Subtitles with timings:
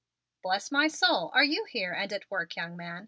[0.41, 2.99] "Bless my soul, are you here and at work, young man?